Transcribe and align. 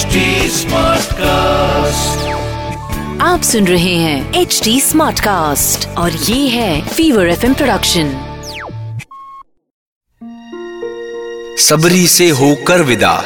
HD 0.00 0.06
Smartcast. 0.06 1.18
आप 3.20 3.40
सुन 3.44 3.66
रहे 3.66 3.94
हैं 3.94 4.34
एच 4.34 4.60
डी 4.64 4.80
स्मार्ट 4.80 5.20
कास्ट 5.20 5.88
और 5.88 6.12
ये 6.12 6.48
है 6.48 6.88
फीवर 6.88 7.28
एफ़ 7.28 7.46
प्रोडक्शन 7.46 8.12
सबरी 11.58 12.06
से 12.08 12.28
होकर 12.28 12.82
विदा। 12.82 13.24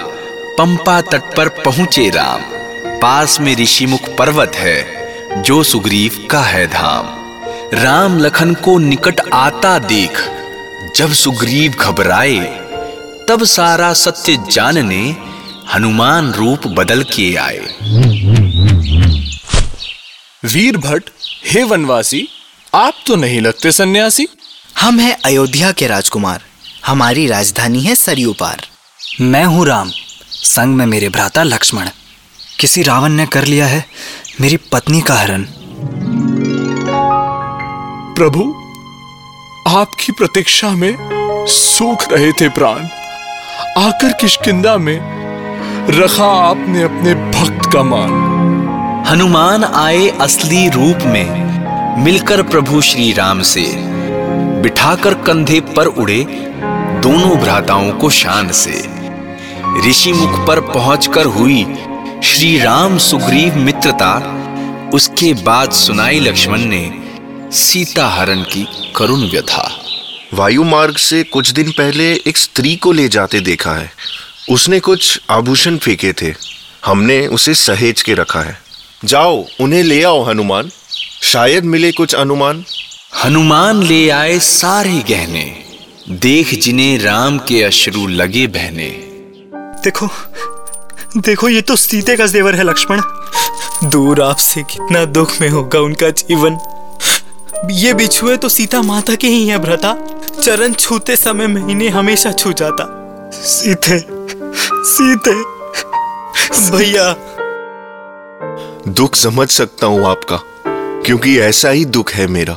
पंपा 0.59 1.01
तट 1.01 1.37
पर 1.37 1.49
पहुँचे 1.49 2.11
राम। 2.11 2.41
पास 3.01 3.41
में 3.41 3.57
ऋषिमुख 3.57 4.17
पर्वत 4.19 4.53
है 4.55 4.85
जो 5.43 5.63
सुग्रीव 5.63 6.29
का 6.31 6.41
है 6.41 6.67
धाम। 6.67 7.07
राम 7.83 8.19
लखन 8.19 8.55
को 8.55 8.79
निकट 8.79 9.21
आता 9.35 9.79
देख 9.79 10.31
जब 10.97 11.13
सुग्रीव 11.13 11.73
घबराए 11.73 12.39
तब 13.29 13.45
सारा 13.45 13.93
सत्य 13.93 14.39
जानने 14.51 15.34
हनुमान 15.65 16.33
रूप 16.33 16.67
बदल 16.69 17.03
के 17.03 17.35
आए। 17.37 17.59
वीर 20.45 20.77
भट्ट 20.77 21.11
हे 21.47 21.63
वनवासी 21.65 22.27
आप 22.75 22.95
तो 23.07 23.17
नहीं 23.17 23.41
लगते 23.41 23.73
सन्यासी? 23.73 24.27
हम 24.81 24.99
हैं 25.01 25.17
अयोध्या 25.25 25.73
के 25.73 25.87
राजकुमार। 25.87 26.43
हमारी 26.87 27.27
राजधानी 27.27 27.81
है 27.81 27.95
सरयू 27.95 28.33
पार 28.33 28.67
मैं 29.21 29.45
हूँ 29.45 29.67
राम 29.67 29.91
संग 30.29 30.77
में 30.77 30.87
मेरे 30.87 31.09
भ्राता 31.09 31.43
लक्ष्मण। 31.43 31.89
किसी 32.61 32.83
रावण 32.83 33.13
ने 33.13 33.27
कर 33.27 33.45
लिया 33.45 33.67
है 33.67 33.85
मेरी 34.41 34.57
पत्नी 34.73 35.01
का 35.01 35.15
हरण। 35.15 35.45
प्रभु 38.15 38.43
आपकी 39.71 40.13
प्रतीक्षा 40.13 40.71
में 40.71 40.95
सूख 41.49 42.13
रहे 42.13 42.33
थे 42.33 42.49
प्राण। 42.49 42.85
आकर 43.79 44.13
किशकिंदा 44.13 44.77
में 44.79 45.14
रखा 45.91 46.25
आपने 46.25 46.83
अपने 46.83 47.15
भक्त 47.15 47.73
का 47.73 47.83
मान। 47.83 48.11
हनुमान 49.07 49.65
आए 49.65 50.09
असली 50.09 50.69
रूप 50.69 50.99
में 51.05 52.05
मिलकर 52.05 52.43
प्रभु 52.43 52.81
श्री 52.81 53.13
राम 53.13 53.43
से। 53.43 53.65
बिठाकर 54.63 55.15
कंधे 55.15 55.61
पर 55.61 55.87
उड़े 55.87 56.27
दोनों 57.03 57.37
भ्राताओं 57.37 57.93
को 57.93 58.11
शान 58.11 58.51
से। 58.53 58.89
ऋषि 59.89 60.13
मुख 60.13 60.47
पर 60.47 60.61
पहुंचकर 60.61 61.27
हुई 61.27 61.67
श्री 62.25 62.59
राम 62.59 62.99
सुग्रीव 62.99 63.57
मित्रता 63.57 64.13
उसके 64.95 65.33
बाद 65.35 65.71
सुनाई 65.71 66.21
लक्ष्मण 66.21 66.59
ने 66.59 66.93
सीता 67.53 68.09
हरण 68.09 68.43
की 68.43 68.93
करुण 68.97 69.21
व्यथा। 69.21 69.71
वायु 70.35 70.65
मार्ग 70.65 70.97
से 70.97 71.23
कुछ 71.23 71.51
दिन 71.51 71.71
पहले 71.71 72.13
एक 72.27 72.37
स्त्री 72.37 72.77
को 72.77 72.93
ले 72.93 73.09
जाते 73.09 73.41
देखा 73.41 73.73
है। 73.73 73.93
उसने 74.51 74.81
कुछ 74.81 75.21
आभूषण 75.31 75.77
फेंके 75.77 76.13
थे। 76.13 76.35
हमने 76.85 77.27
उसे 77.27 77.55
सहेज 77.55 78.03
के 78.03 78.15
रखा 78.15 78.41
है। 78.41 78.59
जाओ 79.05 79.45
उन्हें 79.61 79.83
ले 79.83 80.03
आओ 80.03 80.23
हनुमान। 80.23 80.71
शायद 81.23 81.65
मिले 81.65 81.93
कुछ 81.93 82.15
अनुमान। 82.15 82.65
हनुमान 83.25 83.83
ले 83.83 84.11
आए 84.11 84.39
सारे 84.39 85.05
गहने। 85.09 85.65
देख 86.11 86.55
जिन्हें 86.55 86.99
राम 86.99 87.39
के 87.39 87.63
अश्रु 87.63 88.07
लगे 88.07 88.47
बहने। 88.47 88.91
देखो 89.85 90.09
देखो 91.17 91.49
ये 91.49 91.61
तो 91.61 91.77
सीते 91.77 92.17
का 92.17 92.27
जेवर 92.27 92.55
है 92.55 92.65
लक्ष्मण। 92.65 93.01
दूर 93.85 94.23
आपसे 94.23 94.63
कितना 94.63 95.05
दुख 95.05 95.41
में 95.41 95.49
होगा 95.49 95.81
उनका 95.81 96.11
जीवन। 96.11 96.59
ये 97.71 97.95
बिछुए 97.95 98.37
तो 98.37 98.49
सीता 98.49 98.83
माता 98.83 99.15
के 99.15 99.27
ही 99.27 99.49
है 99.49 99.59
भ्रता। 99.59 99.97
चरण 100.43 100.73
छूते 100.73 101.17
समय 101.17 101.47
महीने 101.47 101.89
हमेशा 101.89 102.33
छू 102.33 102.53
जाता। 102.53 103.01
सीते 103.35 103.99
सीते। 104.57 105.33
भैया। 106.71 107.13
दुख 108.89 109.17
समझ 109.17 109.49
सकता 109.49 109.87
हूँ 109.87 110.07
आपका 110.07 110.41
क्योंकि 111.07 111.39
ऐसा 111.39 111.71
ही 111.71 111.85
दुख 111.85 112.13
है 112.13 112.27
मेरा। 112.27 112.53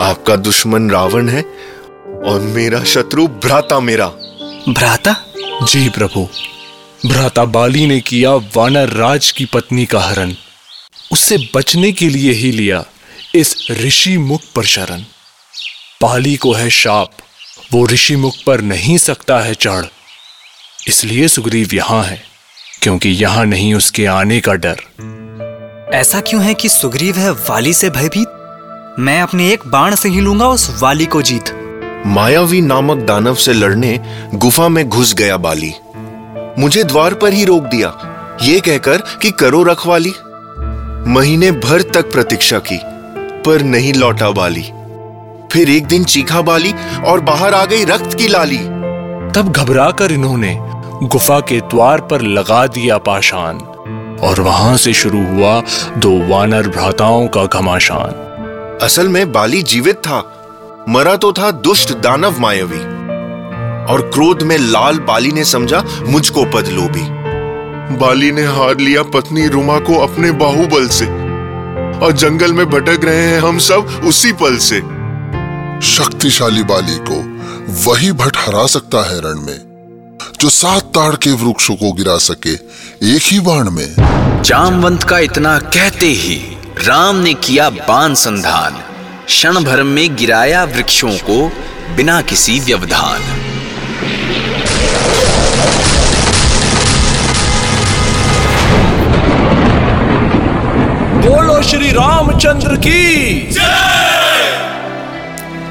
आपका 0.00 0.36
दुश्मन 0.36 0.90
रावण 0.90 1.28
है 1.28 1.42
और 2.24 2.40
मेरा 2.40 2.84
शत्रु 2.84 3.26
भ्राता 3.26 3.80
मेरा। 3.80 4.06
भ्राता? 4.68 5.16
जी 5.62 5.88
प्रभु। 5.88 6.28
भ्राता 7.08 7.44
बाली 7.44 7.86
ने 7.86 8.00
किया 8.00 8.34
वानर 8.34 8.88
राज 8.88 9.30
की 9.30 9.44
पत्नी 9.44 9.86
का 9.86 10.00
हरण। 10.00 10.32
उससे 11.12 11.48
बचने 11.54 11.92
के 11.92 12.08
लिए 12.08 12.32
ही 12.32 12.50
लिया 12.52 12.84
इस 13.34 13.68
ऋषि 13.70 14.16
मुख 14.18 14.40
पर 14.56 14.64
शरण। 14.64 15.00
बाली 16.02 16.36
को 16.36 16.52
है 16.52 16.70
शाप 16.70 17.10
वो 17.72 17.86
ऋषि 17.86 18.16
मुख 18.16 18.34
पर 18.46 18.60
नहीं 18.60 18.98
सकता 18.98 19.40
है 19.40 19.54
चढ़। 19.54 19.84
इसलिए 20.88 21.26
सुग्रीव 21.28 21.68
यहाँ 21.74 22.02
है 22.02 22.22
क्योंकि 22.82 23.08
यहाँ 23.08 23.44
नहीं 23.46 23.74
उसके 23.74 24.06
आने 24.06 24.40
का 24.40 24.54
डर। 24.54 24.76
ऐसा 25.94 26.20
क्यों 26.20 26.42
है 26.42 26.54
कि 26.54 26.68
सुग्रीव 26.68 27.16
है 27.16 27.30
वाली 27.30 27.72
से 27.72 27.90
भयभीत? 27.90 28.96
मैं 28.98 29.20
अपने 29.22 29.48
एक 29.50 29.66
बाण 29.66 29.94
से 29.94 30.08
ही 30.08 30.20
लूँगा 30.20 30.48
उस 30.48 30.82
वाली 30.82 31.06
को 31.06 31.22
जीत। 31.22 31.52
मायावी 32.06 32.60
नामक 32.60 32.96
दानव 32.96 33.34
से 33.34 33.52
लड़ने 33.52 33.98
गुफा 34.34 34.68
में 34.68 34.88
घुस 34.88 35.14
गया 35.14 35.36
बाली। 35.36 35.72
मुझे 36.58 36.84
द्वार 36.84 37.14
पर 37.14 37.32
ही 37.32 37.44
रोक 37.44 37.62
दिया 37.62 38.38
ये 38.42 38.60
कहकर 38.60 39.02
कि 39.22 39.30
करो 39.30 39.62
रखवाली। 39.62 40.12
महीने 41.12 41.52
भर 41.52 41.82
तक 41.82 42.12
प्रतीक्षा 42.12 42.58
की 42.58 42.80
पर 43.42 43.62
नहीं 43.62 43.94
लौटा 43.94 44.30
बाली। 44.30 44.70
फिर 45.52 45.70
एक 45.70 45.86
दिन 45.86 46.04
चीखा 46.04 46.40
बाली 46.40 46.72
और 47.04 47.20
बाहर 47.20 47.54
आ 47.54 47.64
गई 47.64 47.84
रक्त 47.84 48.18
की 48.18 48.28
लाली। 48.28 48.58
तब 49.34 49.52
घबरा 49.56 49.90
कर 49.90 50.12
इन्होंने 50.12 50.71
गुफा 51.02 51.38
के 51.40 51.58
द्वार 51.60 52.00
पर 52.00 52.20
लगा 52.20 52.66
दिया 52.66 52.96
पाषाण 52.98 53.56
और 54.26 54.40
वहाँ 54.40 54.76
से 54.76 54.92
शुरू 54.92 55.22
हुआ 55.26 55.60
दो 55.98 56.10
वानर 56.28 56.68
भ्राताओं 56.68 57.26
का 57.28 57.44
घमासान। 57.44 58.78
असल 58.82 59.08
में 59.08 59.32
बाली 59.32 59.62
जीवित 59.62 59.96
था 59.96 60.18
मरा 60.88 61.14
तो 61.16 61.32
था 61.32 61.50
दुष्ट 61.50 61.92
दानव 61.94 62.38
मायावी 62.40 62.80
और 63.92 64.10
क्रोध 64.14 64.42
में 64.42 64.56
लाल 64.58 64.98
बाली 64.98 65.32
ने 65.32 65.44
समझा 65.44 65.82
मुझको 66.08 66.44
पद 66.44 66.68
लोभी। 66.68 67.08
बाली 67.96 68.30
ने 68.32 68.44
हार 68.44 68.76
लिया 68.76 69.02
पत्नी 69.02 69.48
रुमा 69.48 69.78
को 69.78 69.98
अपने 69.98 70.30
बाहुबल 70.30 70.88
से 70.90 71.06
और 71.06 72.12
जंगल 72.12 72.52
में 72.52 72.64
भटक 72.66 73.04
रहे 73.04 73.26
हैं 73.26 73.40
हम 73.40 73.58
सब 73.58 74.00
उसी 74.04 74.32
पल 74.32 74.56
से। 74.60 74.80
शक्तिशाली 75.88 76.62
बाली 76.62 76.98
को 77.10 77.20
वही 77.90 78.12
भट 78.12 78.36
हरा 78.36 78.66
सकता 78.66 79.10
है 79.10 79.20
रण 79.20 79.46
में। 79.46 79.71
जो 80.40 80.50
सात 80.50 80.82
ताड़ 80.82 81.14
के 81.16 81.32
वृक्षों 81.32 81.74
को 81.74 81.92
गिरा 81.92 82.18
सके 82.18 82.52
एक 83.16 83.22
ही 83.22 83.40
बाण 83.40 83.70
में। 83.70 84.42
जामवंत 84.42 85.02
का 85.02 85.18
इतना 85.18 85.58
कहते 85.58 86.06
ही 86.06 86.56
राम 86.84 87.16
ने 87.16 87.34
किया 87.34 87.70
बाण 87.70 88.14
संधान। 88.14 88.82
क्षण 89.26 89.64
भर 89.64 89.82
में 89.82 90.16
गिराया 90.16 90.64
वृक्षों 90.64 91.10
को 91.10 91.52
बिना 91.96 92.20
किसी 92.22 92.60
व्यवधान। 92.60 93.20
बोलो 101.20 101.62
श्री 101.62 101.90
रामचंद्र 101.90 102.76
की। 102.76 103.56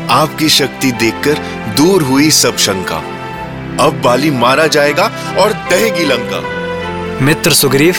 आपकी 0.09 0.49
शक्ति 0.49 0.91
देखकर 0.91 1.33
दूर 1.77 2.03
हुई 2.03 2.31
सब 2.31 2.57
शंका। 2.57 3.01
अब 3.79 4.01
बाली 4.05 4.31
मारा 4.31 4.67
जाएगा 4.67 5.11
और 5.39 5.53
दहेगी 5.53 6.05
लंका। 6.05 6.41
मित्र 7.25 7.53
सुग्रीव 7.53 7.95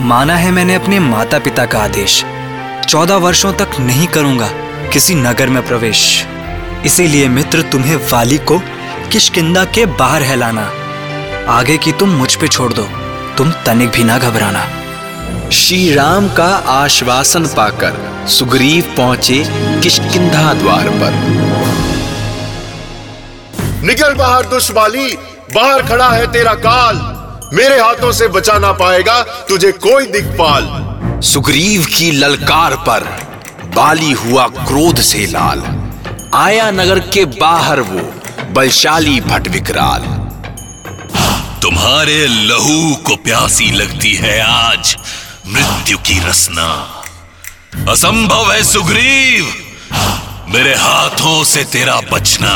माना 0.00 0.36
है 0.36 0.50
मैंने 0.50 0.74
अपने 0.74 0.98
माता 0.98 1.38
पिता 1.38 1.66
का 1.66 1.78
आदेश। 1.78 2.24
चौदह 2.88 3.16
वर्षों 3.16 3.52
तक 3.52 3.70
नहीं 3.80 4.06
करूँगा 4.06 4.48
किसी 4.92 5.14
नगर 5.14 5.48
में 5.48 5.66
प्रवेश। 5.66 6.26
इसीलिए 6.86 7.28
मित्र 7.28 7.62
तुम्हें 7.62 7.96
वाली 7.96 8.38
को 8.38 8.58
किशकिंदा 9.12 9.64
के 9.64 9.86
बाहर 9.86 10.22
हैलाना। 10.22 10.70
आगे 11.48 11.76
की 11.78 11.92
तुम 11.92 12.10
मुझ 12.10 12.34
पे 12.34 12.48
छोड़ 12.48 12.72
दो। 12.72 12.88
तुम 13.38 13.50
तनिक 13.66 13.90
भी 13.90 14.04
ना 14.04 14.18
घबराना। 14.18 14.66
श्री 15.50 15.94
राम 15.94 16.28
का 16.28 16.48
आश्वासन 16.66 17.46
पाकर 17.46 18.26
सुग्रीव 18.28 18.94
पहुँचे 18.96 19.44
किष्किंधा 19.82 20.54
द्वार 20.54 20.88
पर। 20.88 21.39
निकल 23.82 24.14
बाहर 24.14 24.46
दुष्बाली 24.46 25.06
बाहर 25.54 25.82
खड़ा 25.82 26.08
है 26.10 26.26
तेरा 26.32 26.54
काल। 26.54 26.96
मेरे 27.54 27.80
हाथों 27.80 28.12
से 28.12 28.28
बचा 28.28 28.58
ना 28.58 28.72
पाएगा 28.72 29.22
तुझे 29.48 29.70
कोई 29.72 30.06
दिक्पाल 30.06 30.68
सुग्रीव 31.22 31.84
की 31.84 32.10
ललकार 32.10 32.74
पर 32.88 33.04
बाली 33.76 34.10
हुआ 34.12 34.46
क्रोध 34.48 35.00
से 35.00 35.26
लाल। 35.26 35.62
आया 36.34 36.70
नगर 36.70 36.98
के 36.98 37.24
बाहर 37.24 37.80
वो 37.80 38.00
बलशाली 38.50 39.20
भट 39.20 39.48
विकराल। 39.48 40.02
तुम्हारे 41.62 42.26
लहू 42.26 42.94
को 42.96 43.16
प्यासी 43.16 43.70
लगती 43.70 44.14
है 44.14 44.40
आज 44.42 44.96
मृत्यु 45.46 45.98
की 45.98 46.18
रसना। 46.28 46.68
असंभव 47.90 48.52
है 48.52 48.62
सुग्रीव! 48.64 49.52
मेरे 50.54 50.74
हाथों 50.74 51.44
से 51.44 51.64
तेरा 51.64 52.00
बचना। 52.12 52.52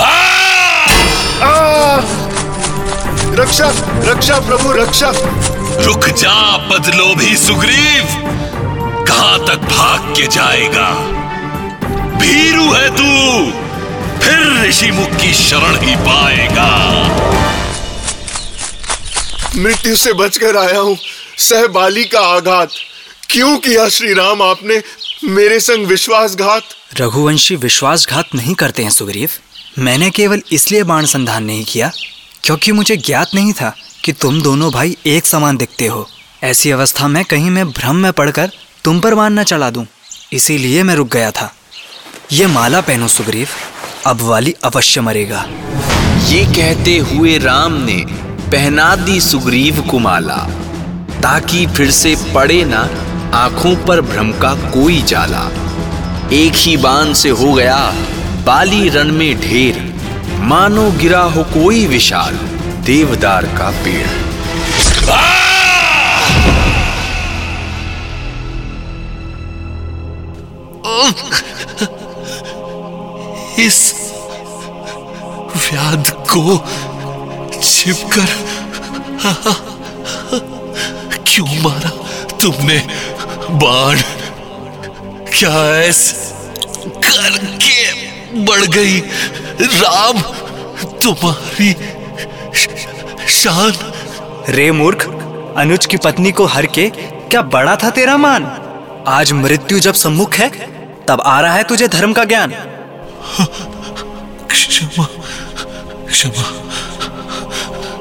आ! 0.00 2.00
रक्षा 3.34 3.72
रक्षा 4.04 4.40
प्रभु 4.40 4.72
रक्षा। 4.72 5.12
रुक 5.84 6.08
जा 6.08 6.56
बदलोभी 6.56 7.36
सुग्रीव। 7.36 8.04
कहाँ 9.08 9.46
तक 9.46 9.54
भाग 9.54 10.16
के 10.16 10.26
जाएगा? 10.26 10.90
भीरू 12.18 12.72
है 12.72 12.90
तू 12.90 13.50
फिर 14.20 14.68
ऋषि 14.68 14.90
मुख 14.90 15.08
की 15.08 15.34
शरण 15.34 15.60
ही 15.60 15.96
पाएगा। 15.96 17.02
मृत्यु 19.56 19.96
से 19.96 20.12
बचकर 20.12 20.56
आया 20.56 20.78
हूँ 20.78 20.98
सह 21.38 21.66
बाली 21.66 22.04
का 22.04 22.20
आघात। 22.20 22.68
क्यों 23.30 23.58
किया 23.58 23.88
श्री 23.88 24.14
राम 24.14 24.42
आपने 24.42 24.82
मेरे 25.24 25.60
संग 25.60 25.86
विश्वासघात? 25.86 26.62
रघुवंशी 26.96 27.56
विश्वासघात 27.56 28.34
नहीं 28.34 28.54
करते 28.54 28.82
हैं, 28.82 28.90
सुग्रीव। 28.90 29.30
मैंने 29.78 30.10
केवल 30.10 30.42
इसलिए 30.52 30.82
बाण 30.82 31.06
संधान 31.06 31.44
नहीं 31.44 31.64
किया, 31.64 31.90
क्योंकि 32.44 32.72
मुझे 32.72 32.96
ज्ञात 32.96 33.34
नहीं 33.34 33.52
था 33.52 33.74
कि 34.04 34.12
तुम 34.12 34.40
दोनों 34.42 34.70
भाई 34.72 34.96
एक 35.06 35.26
समान 35.26 35.56
दिखते 35.56 35.86
हो। 35.86 36.08
ऐसी 36.42 36.70
अवस्था 36.70 37.08
में 37.08 37.24
कहीं 37.24 37.50
मैं 37.50 37.68
भ्रम 37.68 37.96
में 37.96 38.12
पड़कर 38.12 38.50
तुम 38.84 39.00
पर 39.00 39.14
बाण 39.14 39.32
न 39.32 39.42
चला 39.42 39.70
दूँ। 39.70 39.86
इसीलिए 40.32 40.82
मैं 40.82 40.94
रुक 40.94 41.12
गया 41.12 41.30
था। 41.30 41.52
ये 42.32 42.46
माला 42.46 42.80
पहनो, 42.80 43.08
सुग्रीव। 43.08 43.48
अब 44.06 44.20
वाली 44.20 44.54
अवश्य 44.64 45.00
मरेगा। 45.00 45.44
ये 46.26 46.44
कहते 46.44 46.96
हुए 46.98 47.38
राम 47.38 47.72
ने 47.72 48.04
पहना 48.50 48.94
दी 48.96 49.20
सुग्रीव 49.20 49.80
को 49.80 49.98
माला, 49.98 50.36
ताकि 51.22 51.66
फिर 51.66 51.90
से 51.90 52.16
पड़े 52.34 52.64
ना 52.64 52.80
आँखों 53.36 53.76
पर 53.86 54.00
भ्रम 54.00 54.32
का 54.32 54.54
कोई 54.70 55.02
जाला। 55.02 55.48
एक 56.32 56.52
ही 56.56 56.76
बाण 56.76 57.12
से 57.12 57.28
हो 57.28 57.52
गया 57.52 57.94
बाली 58.46 58.88
रण 58.88 59.12
में 59.12 59.40
ढेर। 59.40 59.94
मानो 60.40 60.90
गिरा 60.90 61.20
हो 61.20 61.42
कोई 61.42 61.86
विशाल, 61.86 62.34
देवदार 62.86 63.46
का 63.46 63.70
पेड़। 63.70 64.28
इस 73.60 73.94
व्याध 75.56 76.10
को 76.10 76.64
छिपकर 77.62 78.26
क्यों 81.26 81.62
मारा 81.62 81.90
तुमने 82.42 82.86
बाण? 83.50 84.17
क्या 85.38 85.50
ऐसे 85.76 86.14
करके 86.86 87.92
बढ़ 88.44 88.64
गई। 88.66 89.00
राम 89.60 90.20
तुम्हारी 91.02 91.72
शान। 93.28 93.72
रे 94.48 94.72
मूर्ख 94.72 95.04
अनुज 95.56 95.86
की 95.86 95.96
पत्नी 95.96 96.32
को 96.32 96.46
हर 96.46 96.66
के 96.66 96.90
क्या 97.30 97.42
बड़ा 97.42 97.76
था 97.76 97.90
तेरा 97.90 98.16
मान? 98.16 98.46
आज 99.08 99.32
मृत्यु 99.32 99.78
जब 99.78 99.94
सम्मुख 99.94 100.34
है 100.34 100.48
तब 101.08 101.22
आ 101.26 101.40
रहा 101.40 101.54
है 101.54 101.62
तुझे 101.62 101.88
धर्म 101.88 102.12
का 102.12 102.24
ज्ञान। 102.24 102.54
क्षमा 104.50 105.04
क्षमा 106.08 106.44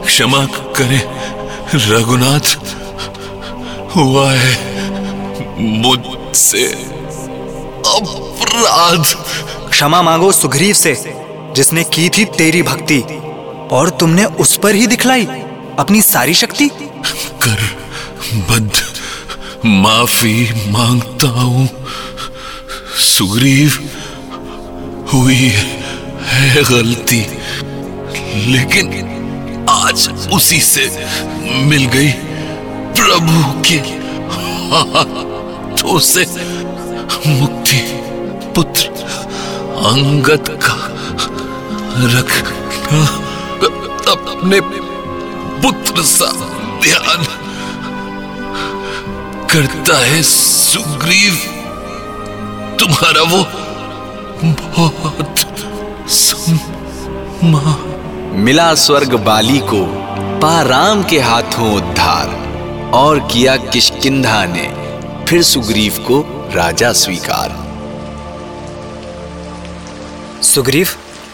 क्षमा 0.05 0.45
करें। 0.77 1.01
रघुनाथ 1.75 2.55
हुआ 3.95 4.31
है 4.31 4.53
मुझसे। 5.59 6.96
अपराध 8.57 9.05
क्षमा 9.69 10.01
मांगो 10.01 10.31
सुग्रीव 10.31 10.73
से, 10.73 10.93
जिसने 11.55 11.83
की 11.83 12.07
थी 12.09 12.23
तेरी 12.37 12.61
भक्ति, 12.61 12.99
और 13.71 13.89
तुमने 13.89 14.23
उस 14.25 14.55
पर 14.57 14.75
ही 14.75 14.87
दिखलाई 14.87 15.25
अपनी 15.79 16.01
सारी 16.01 16.33
शक्ति। 16.33 16.67
कर 17.43 17.59
बद्ध 18.49 19.65
माफ़ी 19.65 20.71
माँगता 20.71 21.27
हूँ। 21.27 21.67
सुग्रीव, 22.99 23.77
हुई 25.13 25.49
है 26.25 26.63
गलती, 26.63 27.19
लेकिन 28.51 29.65
आज 29.69 30.09
उसी 30.33 30.59
से 30.61 30.89
मिल 31.65 31.85
गई 31.85 32.11
प्रभु 32.97 33.61
के 33.61 33.77
हाथों 34.71 35.99
से 35.99 36.25
मुक्ति। 37.27 37.96
पुत्र 38.57 38.85
अंगत 39.87 40.47
का 40.63 40.75
रखना 42.13 43.01
अपने 44.11 44.59
पुत्र 45.61 46.03
सा 46.03 46.29
ध्यान 46.83 47.25
करता 49.51 49.97
है 50.05 50.21
सुग्रीव। 50.23 51.35
तुम्हारा 52.79 53.23
वो 53.31 53.41
बहुत 54.71 55.35
मिला 58.39 58.73
स्वर्ग 58.77 59.13
बाली 59.25 59.59
को 59.69 59.83
पा 60.41 60.61
राम 60.63 61.03
के 61.03 61.19
हाथों 61.19 61.69
उद्धार, 61.75 62.27
और 62.93 63.19
किया 63.27 63.55
किशकिंधा 63.67 64.43
ने, 64.45 64.67
फिर 65.25 65.43
सुग्रीव 65.43 65.93
को 66.07 66.19
राजा 66.55 66.91
स्वीकार। 66.95 67.46
सुग्रीव 70.57 70.89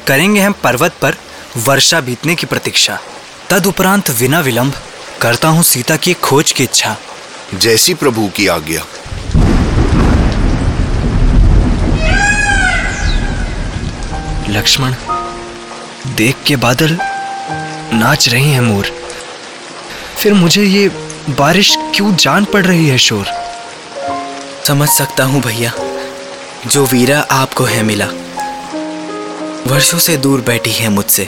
करेंगे 0.07 0.41
हम 0.41 0.53
पर्वत 0.63 0.93
पर 1.01 1.15
वर्षा 1.57 1.99
बीतने 2.01 2.33
की 2.35 2.45
प्रतीक्षा। 2.45 2.97
तदुपरांत 3.49 4.09
बिना 4.11 4.39
विलंब 4.39 4.73
करता 5.21 5.47
हूँ 5.47 5.63
सीता 5.63 5.95
की 5.95 6.13
खोज 6.13 6.51
की 6.51 6.63
इच्छा। 6.63 6.95
जैसी 7.55 7.93
प्रभु 7.93 8.27
की 8.27 8.47
आज्ञा। 8.47 8.81
लक्ष्मण 14.49 14.95
देख 16.15 16.43
के 16.47 16.55
बादल 16.55 16.97
नाच 17.93 18.29
रहे 18.29 18.49
हैं 18.49 18.61
मोर। 18.61 18.91
फिर 20.17 20.33
मुझे 20.33 20.63
ये 20.63 20.87
बारिश 21.29 21.75
क्यों 21.95 22.15
जान 22.15 22.45
पड़ 22.45 22.65
रही 22.65 22.87
है 22.87 22.97
शोर? 22.97 23.25
समझ 24.67 24.89
सकता 24.89 25.23
हूँ 25.23 25.41
भैया 25.41 25.73
जो 26.67 26.85
वीरा 26.85 27.19
आपको 27.31 27.63
है 27.63 27.83
मिला। 27.83 28.09
वर्षों 29.67 29.97
से 29.97 30.15
दूर 30.17 30.41
बैठी 30.41 30.71
है 30.71 30.89
मुझसे। 30.89 31.27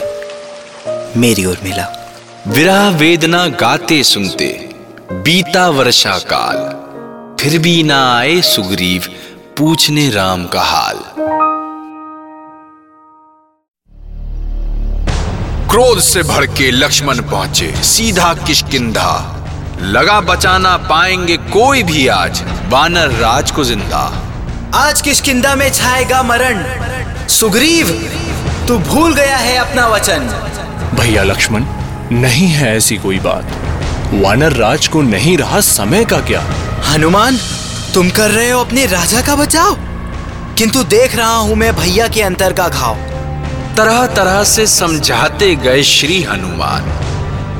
मेरी 1.16 1.44
ओर 1.44 1.58
मिला। 1.64 1.86
विरह 2.46 2.88
वेदना 2.88 3.46
गाते 3.60 4.02
सुनते 4.04 4.48
बीता 5.12 5.68
वर्षा 5.68 6.18
काल। 6.32 6.58
फिर 7.40 7.58
भी 7.58 7.82
ना 7.82 8.00
आए 8.16 8.40
सुग्रीव 8.42 9.06
पूछने 9.58 10.08
राम 10.10 10.44
का 10.46 10.62
हाल। 10.62 11.00
क्रोध 15.70 16.00
से 16.00 16.22
भड़के 16.22 16.70
लक्ष्मण 16.70 17.22
पहुँचे 17.22 17.72
सीधा 17.84 18.32
किशकिंधा 18.46 19.12
लगा 19.82 20.20
बचाना 20.20 20.76
पाएँगे 20.90 21.36
कोई 21.36 21.82
भी 21.82 22.06
आज 22.08 22.42
वानर 22.68 23.10
राज 23.14 23.50
को 23.50 23.64
ज़िंदा। 23.64 24.04
आज 24.74 25.00
किशकिंदा 25.00 25.54
में 25.54 25.70
छाएगा 25.72 26.22
मरण। 26.22 26.64
सुग्रीव 27.28 27.88
तू 28.68 28.78
भूल 28.78 29.14
गया 29.14 29.36
है 29.36 29.56
अपना 29.56 29.86
वचन। 29.86 30.18
भैया 30.94 31.22
लक्ष्मण 31.22 31.64
नहीं 32.12 32.48
है 32.48 32.76
ऐसी 32.76 32.96
कोई 32.96 33.18
बात। 33.18 33.44
वानर 34.14 34.52
राज 34.52 34.88
को 34.88 35.02
नहीं 35.02 35.38
रहा 35.38 35.60
समय 35.60 36.04
का 36.04 36.20
क्या? 36.20 36.44
हनुमान 36.88 37.38
तुम 37.94 38.10
कर 38.10 38.30
रहे 38.30 38.50
हो 38.50 38.60
अपने 38.60 38.86
राजा 38.86 39.20
का 39.20 39.36
बचाव? 39.36 39.76
किंतु 40.58 40.82
देख 40.84 41.16
रहा 41.16 41.36
हूँ 41.36 41.56
मैं 41.56 41.76
भैया 41.76 42.08
के 42.08 42.22
अंतर 42.22 42.52
का 42.52 42.68
घाव। 42.68 42.94
तरह 43.76 44.06
तरह 44.06 44.44
से 44.44 44.66
समझाते 44.66 45.56
गए 45.56 45.82
श्री 45.82 46.22
हनुमान। 46.22 46.82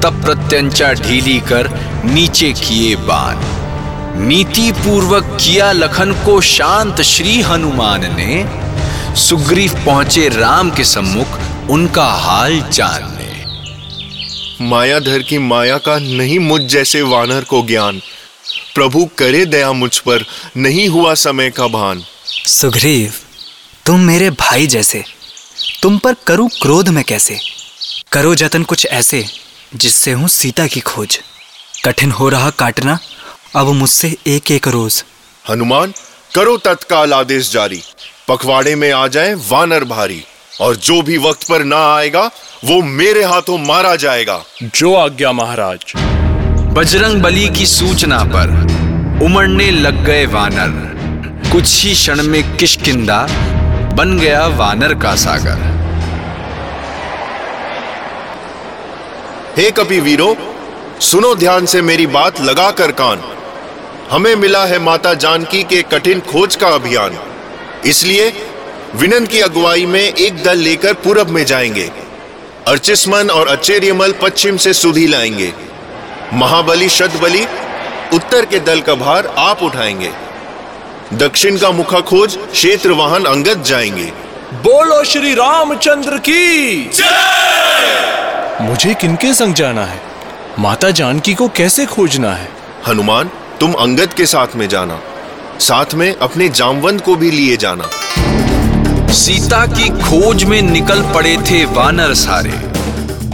तब 0.01 0.25
प्रत्यंचा 0.25 0.93
ढीली 0.93 1.41
कर 1.41 1.71
नीचे 2.05 2.53
किए 2.53 2.97
बाण। 2.97 3.37
नीति 4.27 4.73
पूर्वक 4.73 5.39
किया 5.41 5.73
लखन 5.73 6.13
को 6.13 6.41
शांत 6.41 7.01
श्री 7.01 7.41
हनुमान 7.41 8.01
ने 8.01 8.66
सुग्रीव 9.17 9.75
पहुँचे 9.87 10.29
राम 10.29 10.71
के 10.71 10.85
सम्मुख 10.85 11.27
उनका 11.71 12.05
हाल 12.05 12.61
जानने। 12.73 13.45
मायाधर 14.65 15.23
की 15.23 15.39
माया 15.39 15.79
का 15.79 15.99
नहीं 15.99 16.39
मुझ 16.39 16.63
जैसे 16.63 17.03
वानर 17.03 17.45
को 17.45 17.63
ज्ञान। 17.63 18.01
प्रभु 18.75 19.05
करे 19.19 19.45
दया 19.47 19.73
मुझ 19.73 19.99
पर 19.99 20.25
नहीं 20.57 20.89
हुआ 20.89 21.15
समय 21.15 21.51
का 21.51 21.67
भान। 21.67 22.05
सुग्रीव 22.47 23.15
तुम 23.87 24.01
मेरे 24.01 24.31
भाई 24.31 24.67
जैसे। 24.67 25.05
तुम 25.83 25.99
पर 25.99 26.15
करूँ 26.27 26.49
क्रोध 26.63 26.89
में 26.89 27.05
कैसे? 27.05 27.39
करो 28.13 28.35
जतन 28.35 28.63
कुछ 28.63 28.87
ऐसे 28.87 29.25
जिससे 29.75 30.13
हूँ 30.13 30.29
सीता 30.29 30.67
की 30.67 30.81
खोज। 30.81 31.21
कठिन 31.85 32.11
हो 32.11 32.29
रहा 32.29 32.51
काटना 32.51 32.99
अब 33.57 33.67
मुझसे 33.67 34.17
एक 34.27 34.51
एक 34.51 34.69
रोज। 34.69 35.05
हनुमान 35.49 35.95
करो 36.35 36.57
तत्काल 36.57 37.13
आदेश 37.15 37.53
जारी। 37.53 37.83
पखवाड़े 38.29 38.75
में 38.75 38.91
आ 38.93 39.07
जाए 39.07 39.35
वानर 39.49 39.85
भारी 39.85 40.23
और 40.61 40.77
जो 40.77 41.03
भी 41.03 41.17
वक्त 41.19 41.49
पर 41.49 41.65
ना 41.65 41.79
आएगा 41.97 42.31
वो 42.65 42.81
मेरे 42.83 43.23
हाथों 43.25 43.59
मारा 43.59 43.95
जाएगा। 43.97 44.41
जो 44.63 44.95
आज्ञा 44.95 45.33
महाराज। 45.33 45.93
बजरंग 46.75 47.23
बली 47.23 47.49
की 47.49 47.67
सूचना 47.67 48.19
पर 48.25 48.51
उमड़ने 49.25 49.71
लग 49.71 50.03
गए 50.05 50.25
वानर। 50.27 51.51
कुछ 51.53 51.85
ही 51.85 51.93
क्षण 51.95 52.23
में 52.23 52.57
किशकिंदा 52.57 53.27
बन 53.95 54.19
गया 54.19 54.47
वानर 54.47 54.95
का 54.95 55.15
सागर। 55.15 55.63
हे 59.57 59.71
कपि 59.71 60.01
वीरो 60.01 60.37
सुनो 61.01 61.35
ध्यान 61.35 61.67
से 61.67 61.83
मेरी 61.83 62.07
बात 62.07 62.41
लगा 62.41 62.71
कर 62.71 62.93
कान। 62.93 63.23
हमें 64.11 64.35
मिला 64.37 64.65
है 64.65 64.79
माता 64.79 65.15
जानकी 65.15 65.63
के 65.63 65.83
कठिन 65.83 66.21
खोज 66.21 66.57
का 66.57 66.69
अभियान। 66.69 67.19
इसलिए 67.87 68.33
विनंद 68.95 69.29
की 69.29 69.41
अगुवाई 69.41 69.87
में 69.87 70.01
एक 70.01 70.43
दल 70.43 70.59
लेकर 70.59 70.93
पूरब 70.93 71.29
में 71.29 71.45
जाएँगे। 71.45 71.91
अर्चिस्मन 72.69 73.31
और 73.31 73.49
अचेरियमल 73.49 74.13
पश्चिम 74.13 74.57
से 74.57 74.73
सुधी 74.73 75.07
लाएँगे। 75.07 75.53
महाबली 76.33 76.89
शतबली 76.89 77.47
उत्तर 78.13 78.45
के 78.45 78.61
दल 78.61 78.81
का 78.81 78.95
भार 78.95 79.35
आप 79.39 79.63
उठाएँगे। 79.63 80.11
दक्षिण 81.13 81.59
का 81.59 81.71
मुखा 81.71 82.01
खोज 82.01 82.39
क्षेत्र 82.53 82.91
वाहन 82.91 83.25
अंगत 83.25 83.59
जाएँगे। 83.59 84.13
बोलो 84.55 85.05
श्री 85.05 85.35
रामचंद्र 85.35 86.19
की। 86.19 86.91
मुझे 88.61 88.95
किनके 88.95 89.35
संग 89.35 89.55
जाना 89.55 89.85
है? 89.85 90.01
माता 90.59 90.91
जानकी 90.91 91.35
को 91.35 91.49
कैसे 91.49 91.87
खोजना 91.87 92.33
है? 92.33 92.49
हनुमान 92.87 93.31
तुम 93.61 93.73
अंगद 93.73 94.13
के 94.13 94.27
साथ 94.27 94.57
में 94.57 94.69
जाना। 94.69 95.01
साथ 95.61 95.95
में 95.95 96.17
अपने 96.17 96.49
जामवंत 96.49 97.01
को 97.01 97.17
भी 97.17 97.31
लिए 97.31 97.57
जाना। 97.57 97.89
सीता 99.13 99.67
की 99.67 99.89
खोज 99.89 100.45
में 100.45 100.63
निकल 100.63 101.03
पड़े 101.03 101.37
थे 101.37 101.65
वानर 101.65 102.15
सारे। 102.15 102.51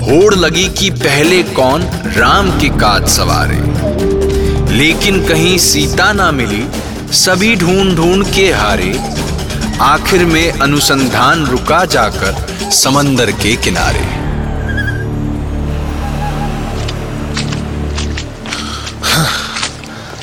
होड़ 0.03 0.35
लगी 0.35 0.69
कि 0.69 0.91
पहले 0.91 1.43
कौन 1.43 1.83
राम 2.17 2.61
के 2.61 2.69
काज 2.69 3.09
सवारे। 3.09 3.59
लेकिन 4.75 5.29
कहीं 5.29 5.59
सीता 5.59 6.13
ना 6.13 6.31
मिली 6.33 6.67
सभी 7.13 7.57
ढूंढ 7.57 7.97
ढूंढ 7.97 8.27
के 8.35 8.53
हारे। 8.53 9.01
आखिर 9.81 10.25
में 10.25 10.53
अनुसंधान 10.53 11.47
रुका 11.47 11.85
जाकर 11.85 12.71
समंदर 12.71 13.33
के 13.33 13.57
किनारे। 13.57 14.23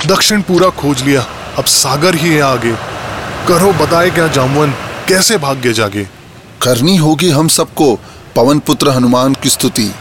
दक्षिण 0.08 0.42
पूरा 0.42 0.70
खोज 0.70 1.02
लिया। 1.02 1.26
अब 1.60 1.66
सागर 1.66 2.16
ही 2.16 2.30
है 2.30 2.42
आगे। 2.42 2.72
करो 3.48 3.72
बताए 3.74 4.10
क्या 4.10 4.28
जामवन 4.28 4.72
कैसे 5.08 5.38
भाग्य 5.38 5.74
जागे? 5.74 6.04
करनी 6.62 6.98
होगी 6.98 7.30
हम 7.30 7.48
सबको 7.48 8.00
पवन 8.36 8.60
पुत्र 8.60 8.90
हनुमान 8.90 9.34
की 9.34 9.50
स्तुति 9.50 9.92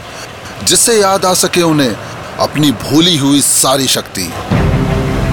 जिससे 0.63 1.01
याद 1.01 1.25
आ 1.25 1.33
सके 1.33 1.61
उन्हें 1.61 1.95
अपनी 2.39 2.71
भूली 2.71 3.17
हुई 3.17 3.41
सारी 3.41 3.87
शक्ति। 3.87 4.29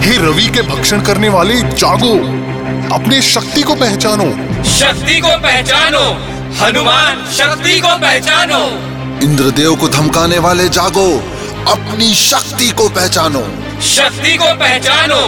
हे 0.01 0.17
रवि 0.17 0.47
के 0.47 0.63
भक्षण 0.63 1.01
करने 1.01 1.29
वाले 1.29 1.55
जागो। 1.55 2.15
अपने 2.95 3.23
शक्ति 3.23 3.63
को 3.63 3.75
पहचानो। 3.75 4.27
शक्ति 4.65 5.21
को 5.21 5.39
पहचानो। 5.39 6.03
हनुमान 6.65 7.25
शक्ति 7.33 7.81
को 7.81 7.97
पहचानो। 7.99 8.61
इंद्रदेव 9.23 9.77
को 9.77 9.89
धमकाने 9.89 10.39
वाले 10.39 10.69
जागो 10.69 11.07
अपनी 11.69 12.15
शक्ति 12.15 12.69
को 12.69 12.89
पहचानो। 12.89 13.47
शक्ति 13.83 14.37
को 14.37 14.55
पहचानो। 14.55 15.21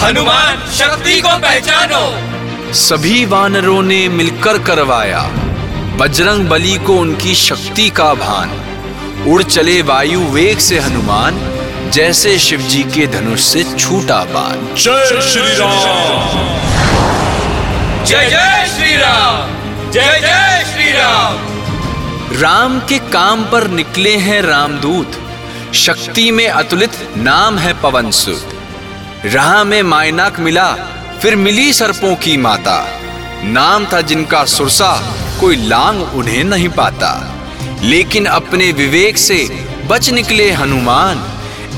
हनुमान 0.00 0.56
शक्ति 0.70 1.20
को 1.20 1.36
पहचानो। 1.38 2.02
सभी 2.72 3.24
वानरों 3.26 3.82
ने 3.82 4.08
मिलकर 4.08 4.58
करवाया। 4.58 5.22
बजरंग 5.96 6.48
बली 6.48 6.76
को 6.76 6.96
उनकी 6.96 7.34
शक्ति 7.34 7.90
का 7.90 8.14
भान। 8.14 8.50
उड़ 9.28 9.42
चले 9.42 9.82
वायु 9.82 10.20
वेग 10.20 10.58
से 10.58 10.78
हनुमान 10.78 11.40
जैसे 11.90 12.38
शिवजी 12.38 12.82
के 12.82 13.06
धनुष 13.06 13.40
से 13.40 13.64
छूटा 13.78 14.24
बाण 14.24 14.74
जय 14.76 15.20
श्री 15.22 15.56
राम 15.56 16.38
जय 18.04 18.30
जय 18.30 18.66
श्री 18.76 18.96
राम 18.96 19.90
जय 19.90 20.20
जय 20.20 20.64
श्री 20.72 20.92
राम 20.92 21.38
राम 22.40 22.80
के 22.80 22.98
काम 22.98 23.44
पर 23.44 23.68
निकले 23.68 24.16
हैं 24.16 24.42
रामदूत। 24.42 25.20
शक्ति 25.74 26.30
में 26.30 26.48
अतुलित 26.48 26.90
नाम 27.16 27.58
है 27.58 27.80
पवन 27.80 28.10
सुत 28.10 28.48
राह 29.24 29.64
में 29.64 29.82
मायनाक 29.82 30.40
मिला, 30.40 30.72
फिर 31.22 31.36
मिली 31.36 31.72
सर्पों 31.72 32.14
की 32.14 32.36
माता। 32.36 33.00
नाम 33.44 33.86
था 33.86 34.00
जिनका 34.00 34.44
सुरसा 34.44 35.14
कोई 35.40 35.56
लांग 35.56 36.02
उन्हें 36.02 36.44
नहीं 36.44 36.68
पाता। 36.68 37.34
लेकिन 37.82 38.26
अपने 38.26 38.72
विवेक 38.72 39.18
से 39.18 39.66
बच 39.86 40.10
निकले 40.10 40.50
हनुमान। 40.50 41.24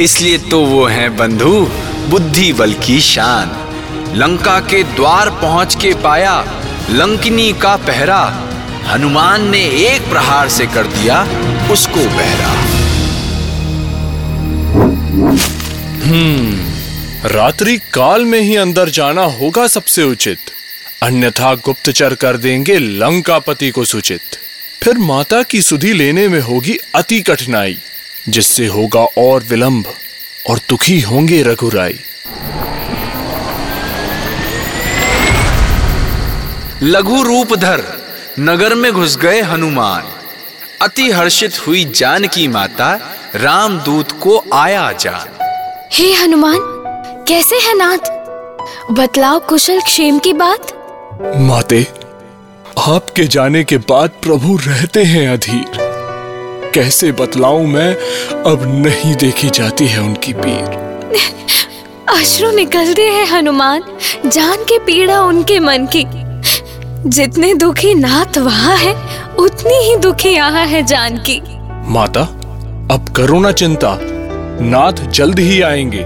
इसलिए 0.00 0.38
तो 0.38 0.60
वो 0.60 0.86
हैं 0.86 1.16
बंधु 1.16 1.70
बुद्धि 2.08 2.52
बल 2.52 2.72
की 2.72 3.00
शान। 3.00 3.50
लंका 4.16 4.60
के 4.60 4.82
द्वार 4.82 5.30
पहुँच 5.30 5.74
के 5.74 5.94
पाया, 5.94 6.46
लंकिनी 6.90 7.52
का 7.52 7.76
पहरा। 7.76 8.40
हनुमान 8.86 9.48
ने 9.48 9.64
एक 9.64 10.10
प्रहार 10.10 10.48
से 10.48 10.66
कर 10.66 10.86
दिया, 10.86 11.26
उसको 11.72 12.00
बहरा। 12.00 12.81
रात्रि 17.24 17.78
काल 17.78 18.24
में 18.24 18.40
ही 18.40 18.56
अंदर 18.56 18.88
जाना 18.88 19.22
होगा 19.22 19.66
सबसे 19.66 20.02
उचित। 20.02 20.38
अन्यथा 21.02 21.54
गुप्तचर 21.54 22.14
कर 22.14 22.36
देंगे 22.36 22.78
लंकापति 22.78 23.70
को 23.70 23.84
सूचित। 23.84 24.20
फिर 24.82 24.98
माता 24.98 25.42
की 25.42 25.62
सुधि 25.62 25.92
लेने 25.92 26.28
में 26.28 26.40
होगी 26.40 26.78
अति 26.94 27.20
कठिनाई, 27.20 27.78
जिससे 28.28 28.66
होगा 28.66 29.00
और 29.00 29.42
विलंब, 29.42 29.84
और 30.50 30.58
दुखी 30.68 31.00
होंगे 31.00 31.42
रघुराई। 31.42 32.00
लघु 36.82 37.22
रूपधर 37.22 37.84
नगर 38.40 38.74
में 38.74 38.92
घुस 38.92 39.16
गए 39.16 39.40
हनुमान। 39.40 40.21
अति 40.82 41.10
हर्षित 41.10 41.66
हुई 41.66 41.84
जानकी 41.84 42.48
माता 42.48 42.94
रामदूत 43.34 44.12
को 44.12 44.44
आया 44.52 44.92
जान। 44.92 45.28
हे 45.92 46.12
हनुमान 46.12 46.58
कैसे 47.28 47.56
है 47.56 47.74
नाथ? 47.74 48.10
बतलाओ 48.92 49.38
कुशल 49.40 49.80
क्षेम 49.80 50.18
की 50.18 50.32
बात। 50.32 50.72
माते 51.36 51.86
आपके 52.78 53.24
जाने 53.24 53.64
के 53.64 53.76
बाद 53.76 54.10
प्रभु 54.22 54.56
रहते 54.56 55.02
हैं 55.04 55.28
अधीर। 55.28 56.70
कैसे 56.74 57.12
बतलाऊं 57.12 57.66
मैं 57.66 57.94
अब 58.42 58.86
नहीं 58.86 59.14
देखी 59.16 59.50
जाती 59.50 59.86
है 59.86 60.00
उनकी 60.00 60.32
पीर। 60.32 61.16
अश्रु 62.08 62.50
निकलते 62.50 63.02
हैं 63.02 63.26
हनुमान 63.26 63.82
जान 64.26 64.64
के 64.64 64.78
पीड़ा 64.78 65.20
उनके 65.20 65.60
मन 65.60 65.86
की। 65.96 66.21
जितने 67.06 67.54
दुखी 67.54 67.94
नाथ 67.94 68.38
वहाँ 68.38 68.76
है 68.76 68.92
उतनी 69.34 69.74
ही 69.74 69.96
दुखी 69.96 70.28
यहाँ 70.28 70.66
है 70.66 70.82
जानकी। 70.82 71.40
माता 71.92 72.20
अब 72.94 73.14
करो 73.16 73.40
ना 73.40 73.52
चिंता। 73.52 73.98
नाथ 74.62 74.92
जल्द 74.92 75.38
ही 75.38 75.60
आएँगे। 75.60 76.04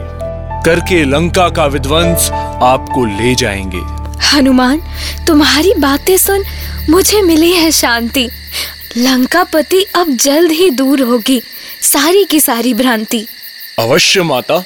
करके 0.65 1.05
लंका 1.05 1.49
का 1.49 1.67
विध्वंस 1.67 2.31
आपको 2.63 3.05
ले 3.05 3.35
जाएँगे। 3.35 3.81
हनुमान 4.27 4.83
तुम्हारी 5.27 5.75
बातें 5.75 6.17
सुन 6.17 6.45
मुझे 6.91 7.23
मिली 7.23 7.53
है 7.53 7.71
शांति। 7.71 8.29
लंकापति 8.97 9.83
अब 9.95 10.17
जल्द 10.17 10.53
ही 10.53 10.71
दूर 10.71 11.01
होगी 11.01 11.43
सारी 11.83 12.25
की 12.25 12.41
सारी 12.41 12.75
भ्रांति। 12.75 13.27
अवश्य 13.79 14.23
माता 14.23 14.65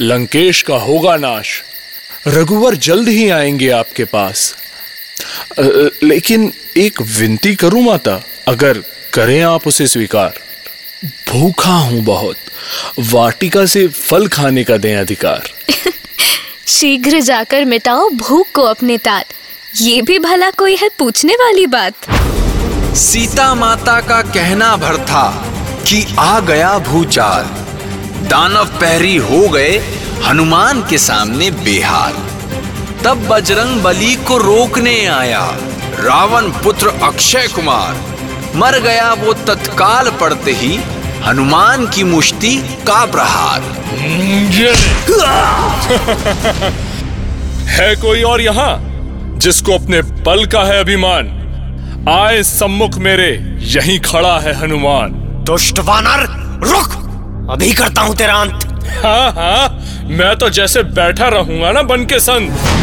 लंकेश 0.00 0.62
का 0.62 0.76
होगा 0.76 1.16
नाश। 1.16 1.62
रघुवर 2.26 2.74
जल्द 2.74 3.08
ही 3.08 3.28
आएँगे 3.28 3.68
आपके 3.68 4.04
पास। 4.04 4.54
लेकिन 6.04 6.52
एक 6.76 7.02
विनती 7.02 7.54
करूँ 7.54 7.82
माता 7.82 8.22
अगर 8.48 8.82
करें 9.12 9.40
आप 9.42 9.66
उसे 9.66 9.86
स्वीकार। 9.86 10.38
भूखा 11.28 11.72
हूँ 11.72 12.02
बहुत 12.04 12.36
वाटिका 12.98 13.66
से 13.66 13.86
फल 13.88 14.26
खाने 14.28 14.64
का 14.64 14.76
दें 14.76 14.96
अधिकार। 14.96 15.48
शीघ्र 16.66 17.20
जाकर 17.20 17.64
मिटाओ 17.64 18.08
भूख 18.10 18.46
को 18.54 18.62
अपने 18.62 18.98
तात 18.98 19.24
ये 19.76 20.02
भी 20.02 20.18
भला 20.18 20.50
कोई 20.50 20.76
है 20.76 20.88
पूछने 20.98 21.34
वाली 21.34 21.66
बात। 21.66 22.10
सीता 22.96 23.54
माता 23.54 24.00
का 24.00 24.22
कहना 24.22 24.76
भर 24.76 24.96
था 24.96 25.28
कि 25.86 26.04
आ 26.18 26.40
गया 26.40 26.78
भूचाल। 26.78 27.44
दानव 28.28 28.64
पहरी 28.80 29.16
हो 29.16 29.48
गए 29.48 29.76
हनुमान 30.24 30.82
के 30.90 30.98
सामने 30.98 31.50
बेहाल। 31.50 32.29
तब 33.04 33.26
बजरंग 33.28 33.82
बली 33.82 34.14
को 34.28 34.36
रोकने 34.38 35.04
आया। 35.06 35.44
रावण 35.98 36.50
पुत्र 36.62 36.88
अक्षय 37.02 37.46
कुमार। 37.54 37.94
मर 38.56 38.78
गया 38.80 39.12
वो 39.12 39.32
तत्काल 39.46 40.10
पड़ते 40.10 40.52
ही 40.52 40.78
हनुमान 41.26 41.86
की 41.86 42.04
मुश्ती 42.04 42.56
का 42.86 43.04
प्रहार 43.06 43.60
है 47.70 47.94
कोई 47.96 48.22
और 48.22 48.40
यहाँ? 48.40 48.72
जिसको 49.38 49.72
अपने 49.72 50.02
बल 50.26 50.44
का 50.46 50.62
है 50.64 50.78
अभिमान। 50.80 51.28
आए 52.08 52.42
सम्मुख 52.42 52.98
मेरे 52.98 53.30
यहीं 53.74 53.98
खड़ा 54.00 54.38
है 54.38 54.54
हनुमान। 54.54 55.12
दुष्ट 55.46 55.78
वानर 55.78 56.26
रुक! 56.66 56.90
अभी 57.50 57.72
करता 57.72 58.02
हूँ 58.02 58.16
तेरा 58.16 58.34
अंत। 58.34 58.68
हाँ 59.04 59.30
हाँ 59.32 60.06
मैं 60.10 60.36
तो 60.38 60.48
जैसे 60.50 60.82
बैठा 60.92 61.28
रहूँगा 61.28 61.72
ना 61.72 61.82
बन 61.82 62.04
के 62.04 62.18
संग। 62.20 62.78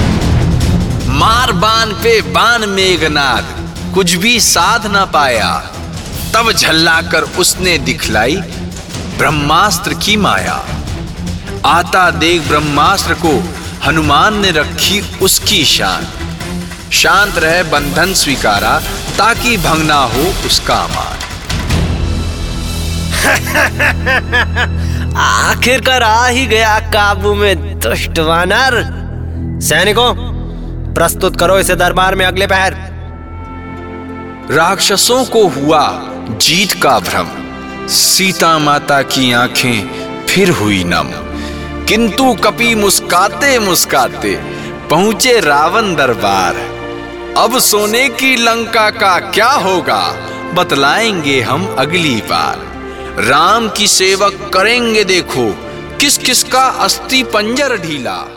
मार 1.17 1.51
बान 1.51 1.91
पे 1.93 2.21
बान 2.21 2.69
मेघनाद। 2.69 3.45
कुछ 3.93 4.13
भी 4.13 4.39
साध 4.39 4.86
ना 4.86 5.05
पाया। 5.05 5.71
तब 6.33 6.51
झल्लाकर 6.51 7.21
उसने 7.21 7.77
दिखलाई 7.77 8.36
ब्रह्मास्त्र 9.17 9.93
की 9.93 10.17
माया। 10.17 10.65
आता 11.65 12.12
देख 12.12 12.47
ब्रह्मास्त्र 12.47 13.13
को 13.13 13.31
हनुमान 13.86 14.39
ने 14.39 14.51
रखी 14.51 15.01
उसकी 15.21 15.65
शान। 15.65 16.07
शांत 16.91 17.38
रहे 17.38 17.63
बंधन 17.63 18.13
स्वीकारा 18.13 18.79
ताकि 19.17 19.57
भंग 19.57 19.83
ना 19.83 20.00
हो 20.13 20.33
उसका 20.45 20.88
मान 20.88 21.15
आखिरकार 25.17 26.03
आ 26.03 26.27
ही 26.27 26.45
गया 26.45 26.79
काबू 26.79 27.33
में 27.33 27.79
दुष्ट 27.79 28.19
वानर। 28.19 28.81
सैनिकों 29.62 30.26
प्रस्तुत 30.98 31.39
करो 31.39 31.60
इसे 31.60 31.75
दरबार 31.75 32.16
में 32.16 32.25
अगले 32.25 32.48
पहर। 32.48 32.74
राक्षसों 34.51 35.25
को 35.25 35.48
हुआ 35.48 36.01
जीत 36.27 36.72
का 36.84 37.00
भ्रम। 37.00 37.27
सीता 37.88 38.60
माता 38.60 39.01
की 39.01 39.32
आँखें 39.32 40.25
फिर 40.25 40.50
हुई 40.50 40.84
नम। 40.88 41.12
किंतु 41.86 42.34
कपि 42.34 42.75
मुस्काते 42.75 43.60
मुस्काते 43.60 44.36
पहुँचे 44.89 45.39
रावण 45.39 45.96
दरबार। 45.96 46.56
अब 47.38 47.60
सोने 47.60 48.10
की 48.10 48.36
लंका 48.36 48.89
का 48.89 49.20
क्या 49.20 49.50
होगा, 49.50 50.16
बतलाएँगे 50.54 51.42
हम 51.42 51.75
अगली 51.80 52.16
बार। 52.16 52.58
राम 53.24 53.70
की 53.70 53.88
सेवक 53.88 54.51
करेंगे 54.54 55.04
देखो 55.04 55.56
किस 56.01 56.18
किस 56.18 56.44
का 56.44 56.63
अस्थि 56.63 57.24
पंजर 57.24 57.77
ढीला। 57.77 58.37